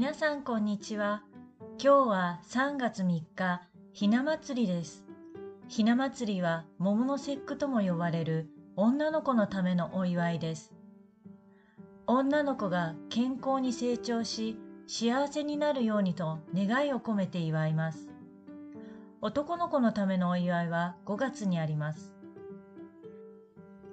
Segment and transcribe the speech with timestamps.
[0.00, 1.24] 皆さんこんにちは。
[1.82, 3.62] 今日は3月3日、
[3.92, 5.04] ひな祭りです。
[5.66, 10.72] ひな祭りは桃の節句とも呼ばれる女の子のためのお祝いです。
[12.06, 14.56] 女の子が健康に成長し、
[14.86, 18.08] 幸せになるようにと願いを込めて祝います。
[19.20, 22.14] 男の子のためのお祝いは5月にあります。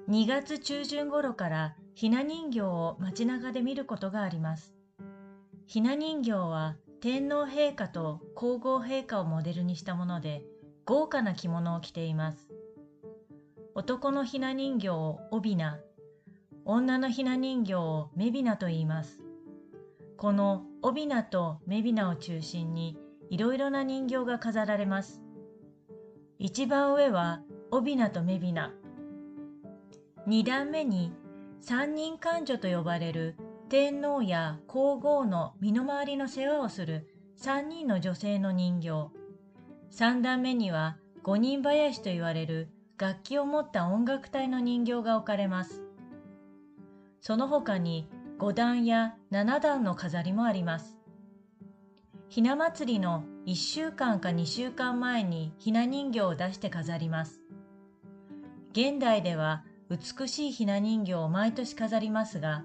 [0.08, 4.75] 2月中旬頃からひな人形を街中で見ることがあります。
[5.66, 10.44] ひな人形は天皇陛下と皇后陛下をモデルにしたもので
[10.86, 12.50] 豪華な着物を着ています。
[13.74, 15.80] 男のひな人形をおびな、
[16.64, 19.20] 女のひな人形をめびなと言います。
[20.18, 22.98] このおびなとめびなを中心に
[23.30, 25.22] いろいろな人形が飾られます。
[26.38, 28.72] 一番上はおびなとめびな。
[30.28, 31.12] 二段目に
[31.60, 33.36] 三人官女と呼ばれる
[33.68, 39.10] 天皇や皇后の身の回りの世話をする三人の女性の人形。
[39.90, 45.82] 三段目には五人林と言われる楽器を持った音楽隊の人形が置かれます。
[47.22, 51.00] その他に五段や七段の飾りもあります。
[52.30, 57.42] ひな祭りの1週間か2週間前にひな人形を出して飾ります。
[58.74, 62.64] 現代では美しいひな人形を毎年飾りますが、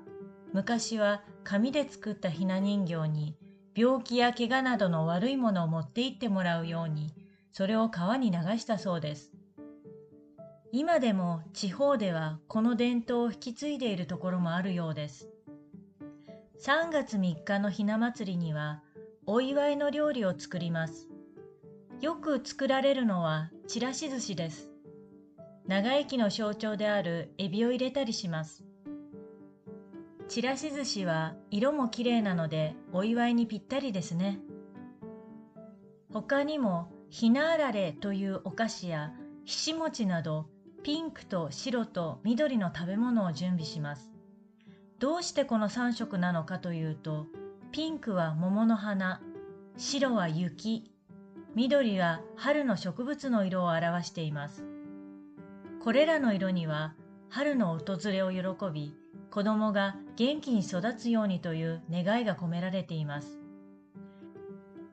[0.52, 3.36] 昔は紙で作ったひな人形に
[3.76, 7.14] 病気や怪我などの悪いものを持って行ってもらうように、
[7.52, 9.32] それを川に流したそうです。
[10.72, 15.28] 今でも地方ではこの伝統を引き継いでいるところもあるようです。
[16.64, 18.82] 3月3日のひな祭りには
[19.26, 21.08] お祝いの料理を作ります。
[22.00, 24.70] よく作られるのはちらし寿司です。
[25.66, 28.64] 長生きの象徴であるエビを入れたりします。
[30.30, 34.38] ちらし寿司は色も綺麗なのでお祝いにぴったりですね。
[36.12, 39.12] 他にもひなあられというお菓子や
[39.44, 40.46] ひし餅など
[40.84, 44.12] ピンクと白と緑の食べ物を準備します。
[45.00, 47.26] どうしてこの3色なのかというと、
[47.72, 49.20] ピンクは桃の花、
[49.76, 50.92] 白は雪、
[51.56, 54.64] 緑は春の植物の色を表しています。
[55.82, 56.94] これらの色には
[57.30, 58.40] 春の訪れを喜
[58.72, 58.94] び、
[59.30, 63.40] 子供が元気に育つようにという願いが込められています。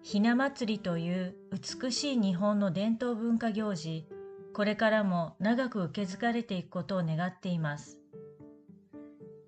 [0.02, 4.08] ひな祭りという美しい日本の伝統文化行事、
[4.54, 8.00] これからも長く受け継がれていくことを願っています。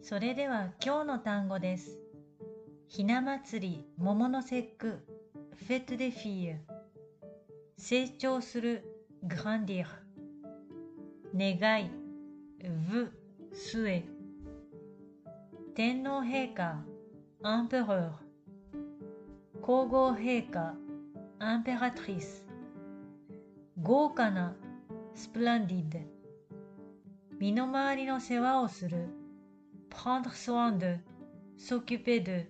[0.02, 2.00] それでは今日の単語です。
[2.88, 6.58] ひな祭り、桃の節句、フェットデフィー
[7.78, 8.84] 成長する、
[9.24, 11.90] グランディー願い、
[12.60, 12.70] v、
[13.54, 14.19] souhait
[15.79, 16.85] 天皇陛下、
[17.43, 18.11] アンペロー
[19.61, 20.75] 皇后陛下、
[21.39, 22.47] アンペラトリス
[23.83, 24.55] 豪華な、
[25.15, 25.99] スプランディッド
[27.39, 29.09] 身の回りの世話をする、
[29.91, 30.99] prendre soin de,
[31.59, 32.47] s'occuper de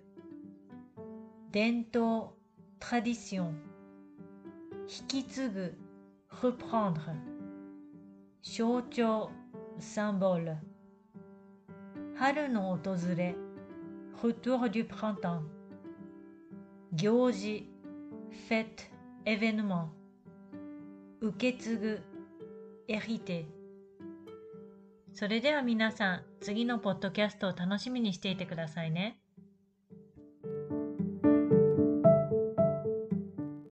[1.51, 2.31] 伝統、
[2.79, 3.53] tradition
[4.87, 5.79] 引き継ぐ、
[6.31, 7.01] reprendre
[8.43, 9.31] 象徴、
[9.79, 10.57] symbole
[12.20, 13.34] 春の訪れ、
[14.22, 15.40] retour du printemps
[16.92, 17.66] 行事、
[18.50, 18.92] fête,
[19.24, 19.88] événement。
[21.22, 22.02] 受け継ぐ、
[22.90, 23.46] hériter
[25.14, 29.22] それでは皆さん、次のポッドキャストを楽しみにしていてくださいね。